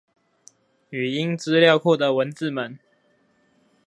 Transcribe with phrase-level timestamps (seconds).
[0.91, 2.79] 語音資料庫的文字們